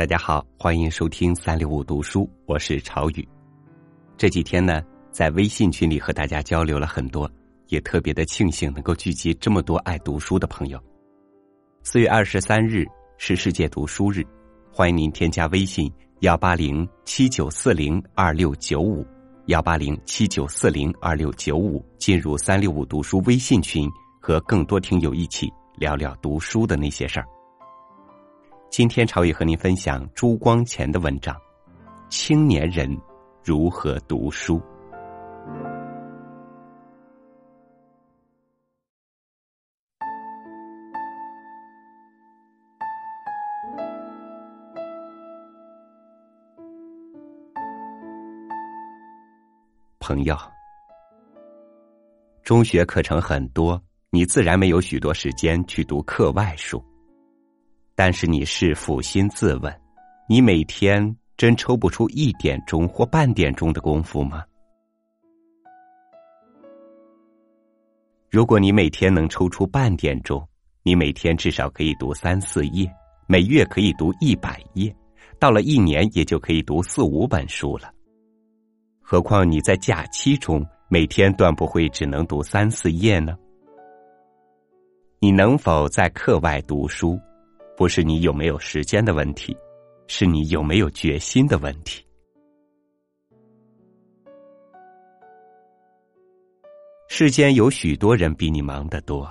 [0.00, 3.28] 大家好，欢迎收听三六五读书，我是朝宇。
[4.16, 4.80] 这几天呢，
[5.10, 7.30] 在微信群里和大家交流了很多，
[7.68, 10.82] 也特别的庆幸能够聚集这么多爱读书的朋友。
[11.82, 12.86] 四月二十三日
[13.18, 14.24] 是世界读书日，
[14.72, 19.06] 欢迎您添加微信幺八零七九四零二六九五
[19.48, 23.86] 幺八零七九四零二六九五进入三六五读书微信群，
[24.18, 27.26] 和更多听友一起聊聊读书的那些事儿。
[28.70, 31.34] 今天朝宇和您分享朱光潜的文章
[32.08, 32.88] 《青年人
[33.42, 34.58] 如何读书》。
[49.98, 50.38] 朋友，
[52.44, 56.80] 中学课程很多，你自然没有许多时间去读课外书。
[58.02, 59.70] 但是你是抚心自问，
[60.26, 64.42] 你每天真抽不出一点钟或半点钟的功夫吗？
[68.30, 70.42] 如果你每天能抽出半点钟，
[70.82, 72.90] 你每天至少可以读三四页，
[73.26, 74.96] 每月可以读一百页，
[75.38, 77.92] 到了一年也就可以读四五本书了。
[79.02, 83.36] 何况你在假期中每天断不会只能读三四页呢？
[85.18, 87.20] 你能否在课外读书？
[87.80, 89.56] 不是你有没有时间的问题，
[90.06, 92.04] 是你有没有决心的问题。
[97.08, 99.26] 世间有许多人比你忙得多，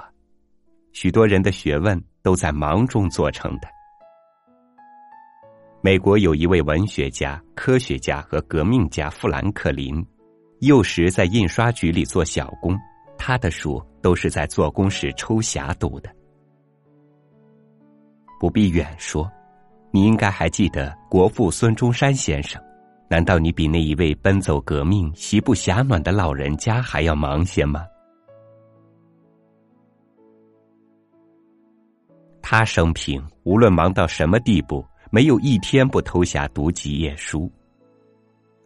[0.94, 3.68] 许多人的学问都在忙中做成的。
[5.82, 10.04] 美国有一位文学家、科学家和革命家富兰克林，
[10.62, 12.76] 幼时在印刷局里做小工，
[13.16, 16.12] 他的书都是在做工时抽匣读的。
[18.40, 19.30] 不必远说，
[19.92, 22.62] 你应该还记得国父孙中山先生。
[23.10, 27.86] 难道你比那一位奔走革命、席不暇暖的老人家还要忙些吗？
[32.42, 37.52] 他生平无论忙到什么地步，没有一天不偷暇读几页书。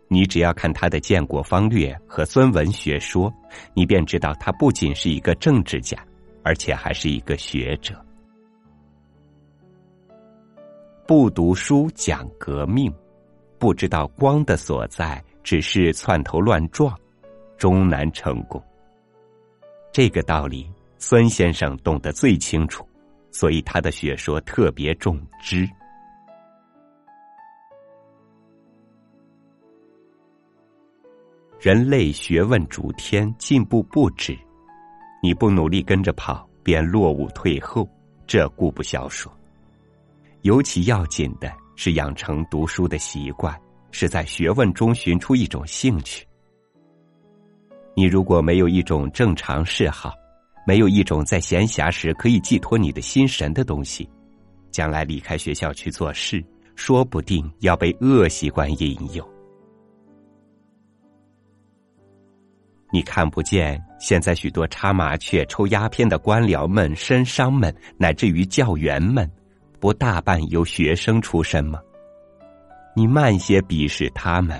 [0.09, 3.31] 你只要看他的《建国方略》和《孙文学说》，
[3.73, 5.97] 你便知道他不仅是一个政治家，
[6.43, 7.95] 而且还是一个学者。
[11.05, 12.93] 不读书讲革命，
[13.59, 16.97] 不知道光的所在，只是窜头乱撞，
[17.57, 18.63] 终难成功。
[19.91, 22.87] 这个道理，孙先生懂得最清楚，
[23.31, 25.69] 所以他的学说特别重知。
[31.59, 34.37] 人类学问逐天，进步不止，
[35.21, 37.85] 你不努力跟着跑，便落伍退后，
[38.25, 39.29] 这固不消说。
[40.43, 43.57] 尤其要紧的是养成读书的习惯，
[43.91, 46.25] 是在学问中寻出一种兴趣。
[47.95, 50.13] 你如果没有一种正常嗜好，
[50.67, 54.09] 没有一种在闲暇时可以寄托你的心神的东西，
[54.69, 56.43] 将来离开学校去做事，
[56.75, 59.25] 说不定要被恶习惯引诱。
[62.91, 69.29] 你看不见现在许多插麻雀、抽鸦片的官僚们、绅商们，乃至于教员们。
[69.83, 71.77] 不大半由学生出身吗？
[72.95, 74.57] 你慢些鄙视他们，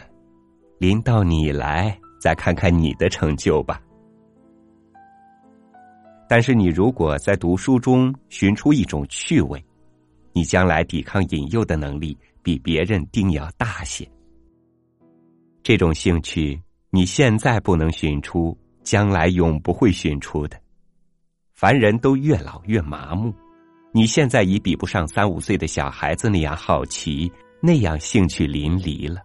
[0.80, 3.82] 临到你来，再看看你的成就吧。
[6.28, 9.64] 但是你如果在读书中寻出一种趣味，
[10.34, 14.06] 你将来抵抗引诱的能力比别人定要大些。
[15.64, 20.60] 这种兴趣你现在不能寻出，将来永不会寻出的。
[21.54, 23.34] 凡人都越老越麻木。
[23.96, 27.32] 你现在已比不上三五岁的小孩子那样好奇，
[27.62, 29.22] 那样兴趣淋漓了。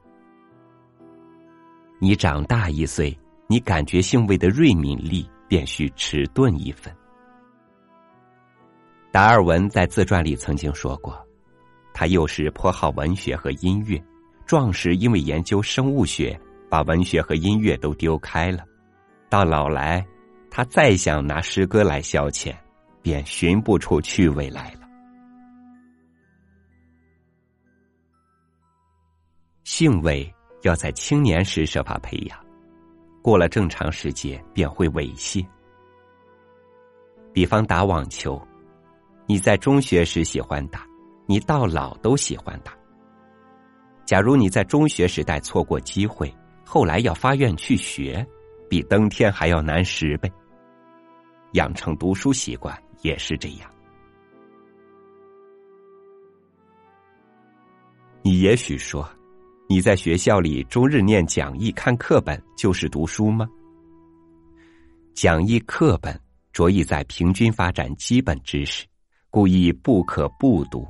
[1.98, 6.94] 你长大一岁，你感觉兴味的锐敏力便需迟钝一分。
[9.10, 11.18] 达尔文在自传里曾经说过，
[11.94, 13.98] 他幼时颇好文学和音乐，
[14.44, 16.38] 壮时因为研究生物学，
[16.68, 18.64] 把文学和音乐都丢开了。
[19.30, 20.06] 到老来，
[20.50, 22.54] 他再想拿诗歌来消遣。
[23.08, 24.80] 便寻不出趣味来了。
[29.64, 32.38] 兴味要在青年时设法培养，
[33.22, 35.42] 过了正常时节便会猥亵。
[37.32, 38.38] 比方打网球，
[39.24, 40.86] 你在中学时喜欢打，
[41.24, 42.76] 你到老都喜欢打。
[44.04, 46.30] 假如你在中学时代错过机会，
[46.62, 48.22] 后来要发愿去学，
[48.68, 50.30] 比登天还要难十倍。
[51.52, 52.78] 养成读书习惯。
[53.02, 53.70] 也是这样。
[58.22, 59.08] 你也许说，
[59.68, 63.48] 你在学校里周日念讲义、看课本就是读书吗？
[65.14, 66.20] 讲义课本
[66.52, 68.84] 着意在平均发展基本知识，
[69.30, 70.86] 故意不可不读。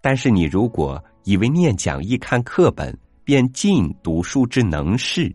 [0.00, 5.34] 但是你如果以为念讲义、看课本便尽读书之能事，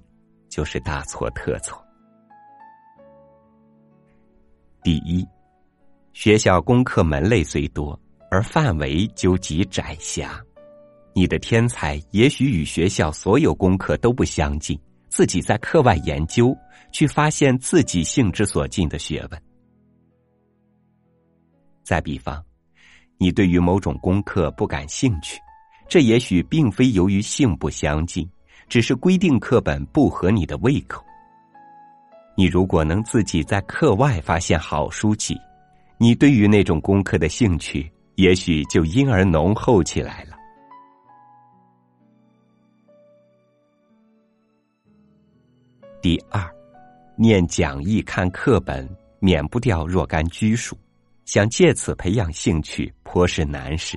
[0.50, 1.82] 就是大错特错。
[4.82, 5.28] 第一，
[6.14, 7.98] 学校功课门类虽多，
[8.30, 10.42] 而范围究极窄狭。
[11.14, 14.80] 你的天才也许与学校所有功课都不相近，
[15.10, 16.56] 自己在课外研究，
[16.92, 19.42] 去发现自己性之所近的学问。
[21.84, 22.44] 再比方，
[23.18, 25.40] 你对于某种功课不感兴趣，
[25.90, 28.30] 这也许并非由于性不相近，
[28.70, 31.04] 只是规定课本不合你的胃口。
[32.38, 35.38] 你如果能自己在课外发现好书籍，
[36.02, 40.36] 你对于那种功课的兴趣也许就因而浓厚起来了。
[46.02, 46.44] 第二，
[47.16, 48.90] 念讲义、看课本，
[49.20, 50.76] 免不掉若干拘束，
[51.26, 53.96] 想借此培养兴趣，颇是难事。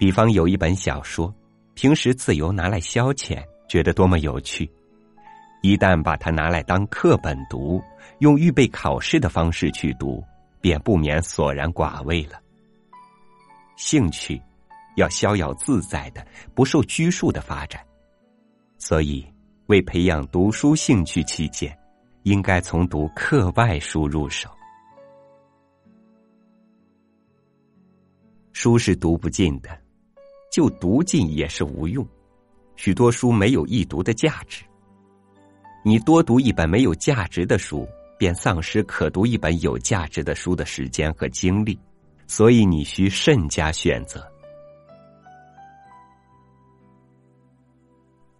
[0.00, 1.32] 比方有一本小说，
[1.74, 4.68] 平时自由拿来消遣，觉得多么有趣；
[5.62, 7.80] 一旦把它拿来当课本读，
[8.18, 10.22] 用预备考试的方式去读，
[10.60, 12.40] 便不免索然寡味了。
[13.76, 14.40] 兴趣
[14.96, 17.80] 要逍遥自在的、不受拘束的发展，
[18.78, 19.26] 所以。
[19.68, 21.76] 为培养读书兴趣起见，
[22.22, 24.48] 应该从读课外书入手。
[28.52, 29.76] 书是读不尽的，
[30.52, 32.06] 就读尽也是无用。
[32.76, 34.64] 许多书没有易读的价值。
[35.84, 41.78] 你多读一本没有价值的书，便丧失可读一本有价值的书的时间和精力。
[42.28, 44.26] 所以你需慎加选择。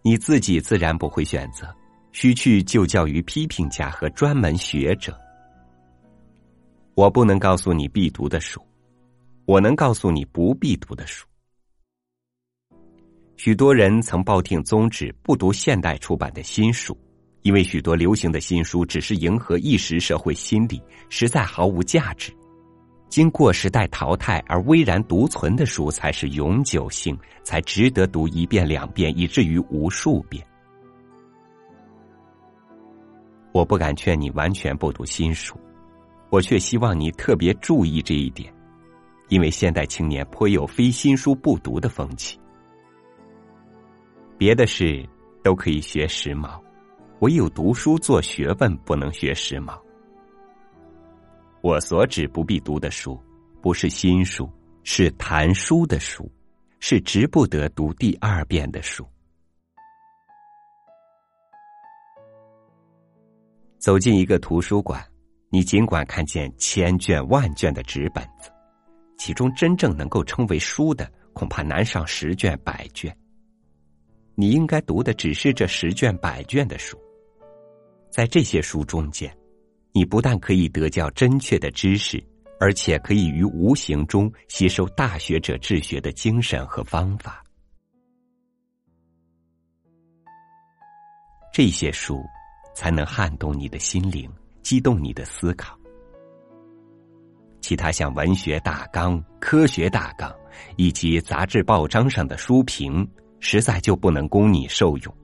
[0.01, 1.73] 你自己自然不会选择，
[2.11, 5.17] 需去就教于批评家和专门学者。
[6.95, 8.61] 我不能告诉你必读的书，
[9.45, 11.25] 我能告诉你不必读的书。
[13.37, 16.97] 许多人曾抱定宗旨，不读现代出版的新书，
[17.47, 22.29] 因为许多流行的新书只是迎合一时社会心理，实在毫无价值。
[23.07, 30.45] 经过时代淘汰而巍然独存的书，才是永久性，才值得读一遍、两遍，以至于无数遍。
[33.53, 35.57] 我不敢劝你完全不读新书，
[36.29, 38.53] 我却希望你特别注意这一点，
[39.29, 42.37] 因为现代青年颇有非新书不读的风气。
[44.37, 45.07] 别的事
[45.41, 46.59] 都可以学时髦，
[47.19, 49.79] 唯有读书做学问不能学时髦。
[51.61, 53.19] 我所指不必读的书，
[53.59, 54.47] 不是新书，
[54.83, 56.31] 是谈书的书，
[56.79, 59.03] 是值不得读第二遍的书。
[63.79, 65.03] 走进一个图书馆，
[65.49, 68.51] 你尽管看见千卷万卷的纸本子，
[69.17, 73.15] 其中真正能够称为书的，恐怕难上十卷百卷。
[74.35, 76.95] 你应该读的只是这十卷百卷的书，
[78.17, 79.31] 在这些书中间。
[79.93, 82.23] 你不但可以得教真确的知识，
[82.59, 87.43] 而且可以于无形中吸收大学者治学的精神和方法。
[91.53, 92.23] 这些书
[92.73, 94.27] 才能撼动你的心灵，
[94.63, 95.77] 激动你的思考。
[97.61, 100.35] 其他像文学大纲、科学大纲
[100.75, 103.07] 以及杂志报章上的书评，
[103.39, 105.15] 实在就不能供你受用。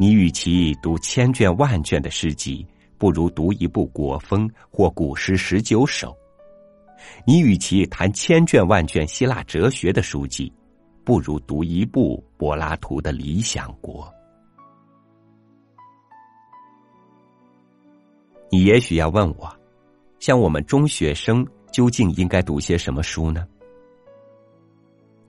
[0.00, 2.66] 你与其读千卷万卷的诗集。
[2.96, 6.16] 不如读一部国风或古诗十九首。
[7.26, 10.50] 你与其谈千卷万卷希腊哲学的书籍，
[11.04, 14.04] 不如读一部柏拉图的《理想国》。
[18.50, 19.54] 你也许要问我，
[20.18, 23.46] 像我们中学生究竟应该读些什么书呢？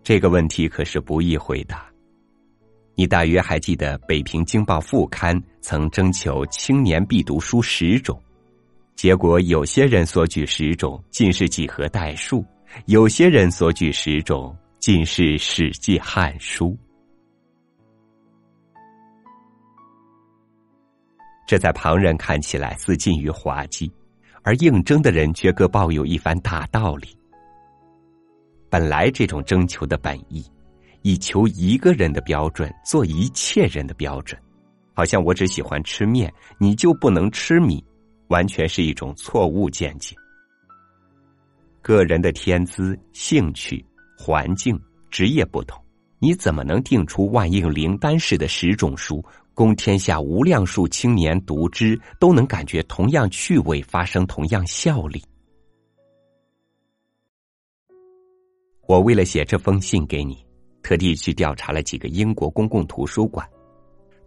[0.02, 1.91] 这个问题可是不易回答。
[3.02, 8.22] 你大约还记得《北平京报》副刊曾征求青年必读书十种，
[8.96, 12.46] 结果有些人所举十种尽是几何代数，
[12.86, 16.68] 有些人所举十种尽是《史记》《汉书》。
[21.48, 23.92] 这在旁人看起来似近于滑稽，
[24.44, 27.18] 而应征的人却各抱有一番大道理。
[28.70, 30.46] 本来这种征求的本意。
[31.02, 34.40] 以求一个人的标准做一切人的标准，
[34.94, 37.84] 好像我只喜欢吃面，你就不能吃米，
[38.28, 40.16] 完全是一种错误见解。
[41.82, 43.84] 个人的天资、兴趣、
[44.18, 44.80] 环境、
[45.10, 45.84] 职业不同，
[46.20, 49.24] 你怎么能定出万应灵丹式的十种书，
[49.56, 55.24] 供天下无量数青年读之，都能感觉同样趣味，发生同样效力？
[58.88, 60.46] 我为了写这封信给你，
[60.84, 63.48] 特地去调查了几个英国公共图书馆，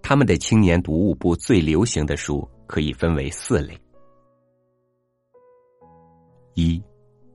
[0.03, 3.79] 他们的青年读物部最流行的书可以分为四类：
[6.55, 6.83] 一、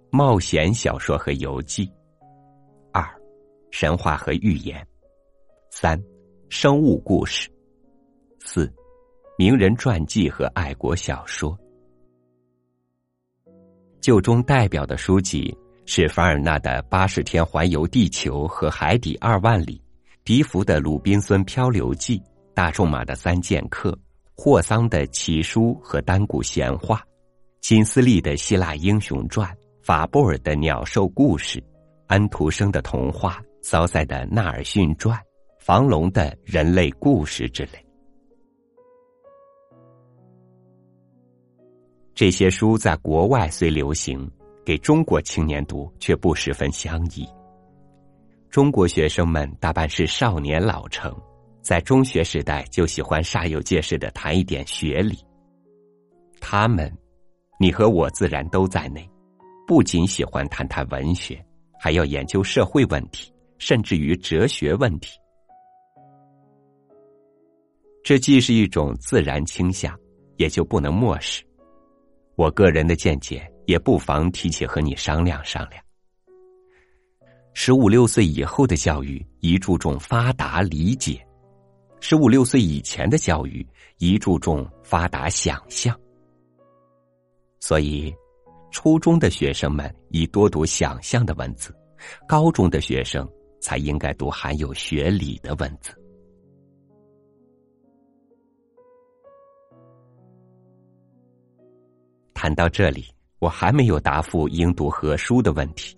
[0.09, 1.85] 冒险小说和游记；
[2.91, 3.03] 二、
[3.71, 4.81] 神话和寓言；
[5.69, 6.01] 三、
[6.49, 7.49] 生物故事；
[8.39, 8.71] 四、
[9.37, 11.57] 名人传记和爱国小说。
[14.01, 15.55] 旧中代表的书籍。
[15.91, 19.75] 是凡尔纳的《八十天环游地球和海底二万里》，
[20.23, 22.19] 笛福的《鲁滨孙漂流记》，
[22.53, 23.89] 大仲马的《三剑客》，
[24.35, 26.97] 霍桑的《奇书》和《丹古闲话》，
[27.59, 29.49] 金斯利的《希腊英雄传》，
[29.81, 31.59] 法布尔的《鸟兽故事》，
[32.05, 35.17] 安徒生的童话，骚塞的《纳尔逊传》，
[35.59, 37.83] 房龙的《人类故事》之类。
[42.13, 44.29] 这些书在国外虽流行。
[44.69, 47.27] 给中国青年读却不十分相宜。
[48.51, 51.11] 中国学生们大半是少年老成，
[51.59, 55.17] 在中学时代就喜欢煞有介事的谈一点学理。
[56.39, 56.95] 他们，
[57.59, 59.09] 你和我自然都在内，
[59.65, 61.43] 不仅喜欢谈谈文学，
[61.79, 65.17] 还要研究社会问题，甚至于哲学问题。
[68.03, 69.99] 这既是一种自然倾向，
[70.37, 71.43] 也就不能漠视。
[72.35, 73.51] 我个人的见解。
[73.69, 75.79] 也不妨提起和你商量商量。
[77.53, 81.23] 十五六岁以后的教育宜注重发达理解，
[81.99, 83.63] 十五六岁以前的教育
[83.99, 85.95] 宜注重发达想象。
[87.59, 88.11] 所以，
[88.71, 91.71] 初中的学生们宜多读想象的文字，
[92.27, 93.29] 高中的学生
[93.61, 95.93] 才应该读含有学理的文字。
[102.33, 103.05] 谈到这里。
[103.39, 105.97] 我还没有答复应读何书的问题。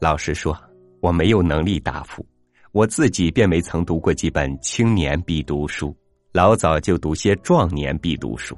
[0.00, 0.58] 老实说，
[1.00, 2.26] 我没有能力答复，
[2.72, 5.94] 我自己便没曾读过几本青年必读书，
[6.32, 8.56] 老早就读些壮年必读书。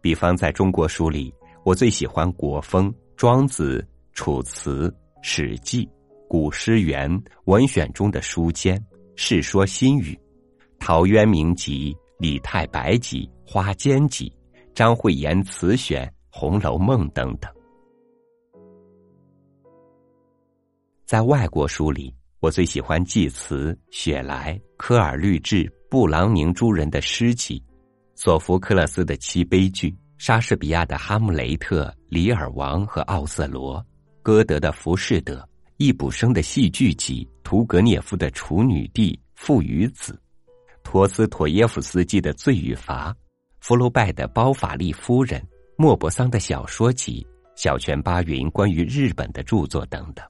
[0.00, 1.32] 比方在中国书里，
[1.64, 5.88] 我最喜欢国风、庄子、楚辞、史记、
[6.28, 7.08] 古诗源、
[7.44, 8.78] 文选中的书笺、
[9.14, 10.18] 世说新语、
[10.78, 14.30] 陶渊明集、李太白集、花间集、
[14.74, 16.04] 张惠言词选。
[16.36, 17.48] 《红楼梦》等等，
[21.06, 27.62] 在外国书里，我最喜欢济慈、雪莱、科尔律治、布朗宁诸人的诗集，
[28.16, 33.78] 索福克勒斯的七悲剧，莎士比亚的《哈姆雷特》《李尔王》和《奥瑟罗》，
[34.20, 35.36] 歌德的《浮士德》，
[35.76, 40.12] 易卜生的戏剧集，屠格涅夫的《处女地》《父与子》，
[40.82, 43.12] 托斯妥耶夫斯基的《罪与罚》，
[43.60, 45.40] 福楼拜的《包法利夫人》。
[45.76, 47.26] 莫泊桑的小说集、
[47.56, 50.24] 小泉八云关于日本的著作等等。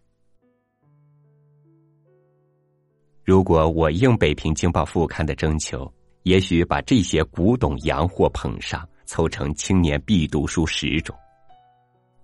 [3.22, 11.14] 如果我应《北平经报》副刊的征求，也许把这些古董洋货捧上，凑成青年必读书十种。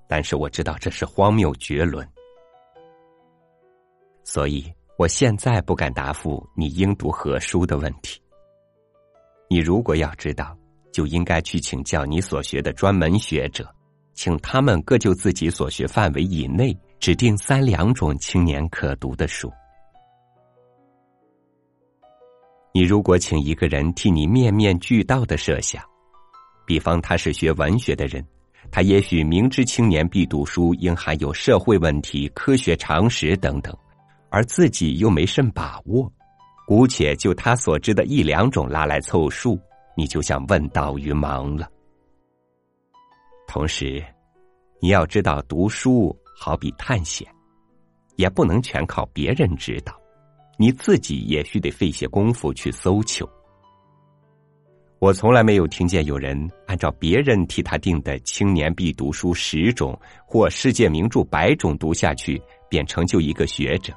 [0.09, 2.07] 但是我知道这是荒谬绝伦，
[4.25, 8.21] 所以我现在不敢答复你应读何书的问题。
[9.49, 10.57] 你如果要知道。
[10.93, 13.69] 就应该去请教你所学的专门学者，
[14.15, 19.53] 请他们各就自己所学范围以内指定三两种青年可读的书。
[22.73, 25.83] 你如果请一个人替你面面俱到的设想，
[26.67, 28.25] 比方他是学文学的人，
[28.71, 33.77] 他也许明知青年必读书应含有社会问题、科学常识等等，
[34.29, 36.09] 而自己又没甚把握，
[36.67, 39.59] 姑且就他所知的一两种拉来凑数。
[39.97, 41.69] 你就像问道于盲了。
[43.47, 44.05] 同时，
[44.81, 47.27] 你要知道，读书好比探险，
[48.17, 49.93] 也不能全靠别人指导，
[50.57, 53.29] 你自己也需得费些功夫去搜求。
[55.01, 63.95] 我从来没有听见有人按照别人替他定的青年必读书十种或世界名著百种读下去，便成就一个学者。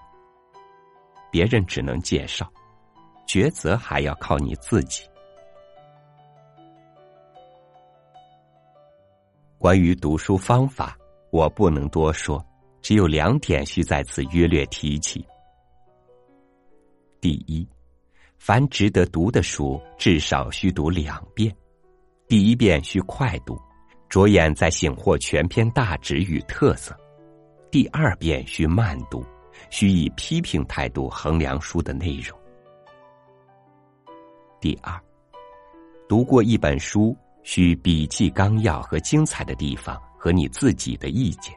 [1.29, 2.49] 别人只能介绍，
[3.27, 5.03] 抉择还要靠你自己。
[9.63, 10.93] 关于读书方法，
[11.31, 12.45] 我不能多说，
[12.81, 15.25] 只有两点需在此约略提起。
[17.21, 17.65] 第一，
[18.37, 21.55] 凡值得读的书，至少需读两遍。
[22.27, 23.57] 第一遍需快读，
[24.09, 26.93] 着眼在醒获全篇大旨与特色；
[27.71, 29.25] 第二遍需慢读，
[29.69, 32.37] 需以批评态度衡量书的内容。
[34.59, 35.01] 第二，
[36.09, 41.53] 读过一本书，需笔记纲要和精彩的地方和你自己的意见。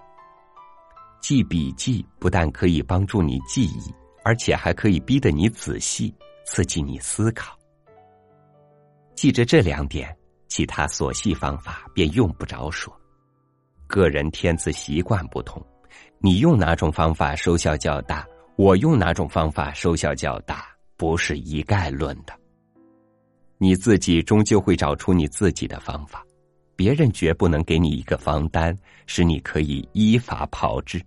[1.21, 3.93] 记笔记不但可以帮助你记忆，
[4.25, 6.15] 而且还可以逼得你仔细，
[6.45, 7.57] 刺激你思考。
[9.15, 10.15] 记着这两点，
[10.47, 12.95] 其他琐细方法便用不着说。
[13.87, 15.65] 个人天资习惯不同，
[16.19, 18.27] 你用哪种方法收效较大，
[18.57, 20.67] 我用哪种方法收效较大，
[20.97, 22.33] 不是一概论的。
[23.59, 26.25] 你自己终究会找出你自己的方法，
[26.75, 31.03] 别人绝不能给你一个方单，使你可以依法炮制。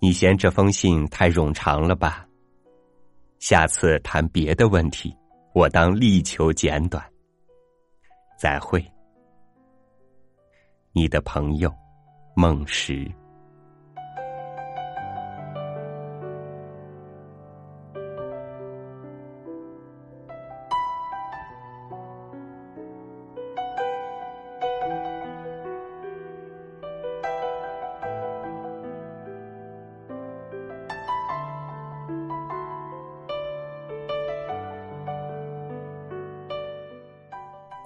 [0.00, 2.26] 你嫌这封信太冗长了吧？
[3.38, 5.16] 下次谈别的问题，
[5.54, 7.04] 我当力求简短。
[8.36, 8.84] 再会，
[10.92, 11.72] 你的朋友，
[12.34, 13.08] 孟石。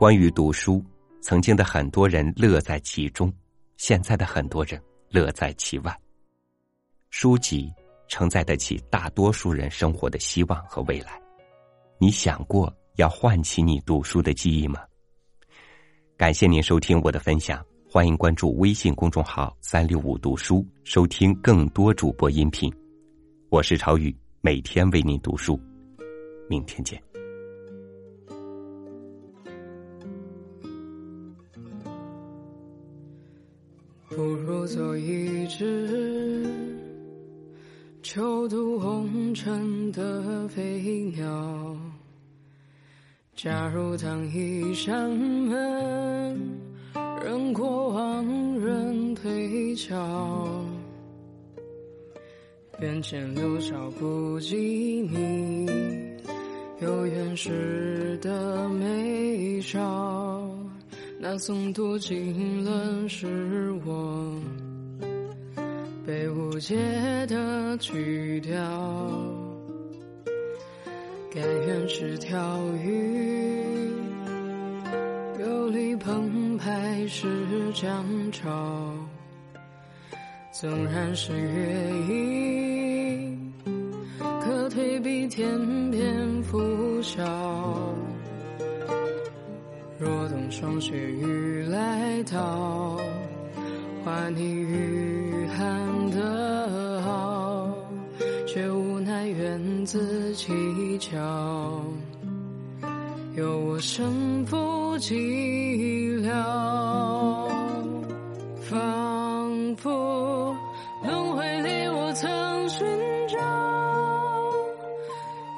[0.07, 0.81] 关于读书，
[1.21, 3.33] 曾经的很多人乐在其中，
[3.77, 5.93] 现在的很多人乐在其外。
[7.11, 7.69] 书籍
[8.07, 11.21] 承载得起大多数人生活的希望和未来。
[11.99, 14.79] 你想过要唤起你读书的记忆吗？
[16.17, 17.61] 感谢您收听我的分享，
[17.91, 22.73] 欢迎关注微信公众号“三六五读书”，收听更多主播音频。
[23.49, 25.61] 我是朝雨，每天为您读书。
[26.49, 27.03] 明天见。
[34.67, 36.45] 做一只
[38.03, 41.77] 囚渡红尘的飞鸟。
[43.35, 46.41] 假如当一扇门，
[47.25, 50.65] 任过往人推敲，
[52.81, 55.67] 眼前留少不及你
[56.81, 60.56] 有缘时的美照。
[61.29, 64.41] 那诵读经纶是我
[66.07, 66.77] 被误解
[67.27, 68.55] 的曲调，
[71.35, 73.91] 甘愿是条鱼，
[75.41, 77.27] 游离澎湃是
[77.75, 78.95] 江潮，
[80.53, 83.53] 纵然是月影，
[84.41, 87.86] 可退避天边拂晓。
[90.59, 92.99] 霜雪雨来到，
[94.03, 97.69] 换你御寒的好，
[98.47, 101.21] 却无奈缘自蹊跷，
[103.37, 104.57] 有我身负
[104.99, 106.33] 寂寥，
[108.63, 110.57] 仿佛
[111.05, 112.89] 轮回里我曾寻
[113.29, 113.39] 找，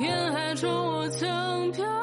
[0.01, 1.98] 沿海中我曾飘。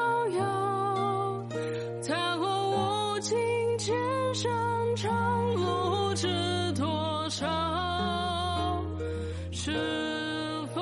[4.96, 7.46] 长路知多少？
[9.52, 9.70] 是
[10.74, 10.80] 否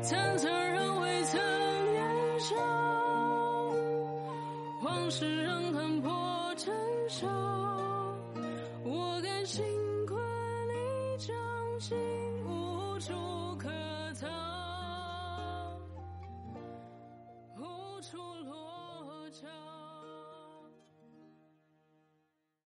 [0.00, 1.38] 参差人未曾
[1.92, 2.54] 年少？
[4.80, 6.10] 往事仍痕破
[6.56, 6.74] 尘
[7.10, 7.51] 嚣。